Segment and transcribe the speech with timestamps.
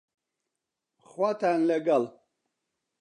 [1.07, 2.03] خواتان لەگەڵ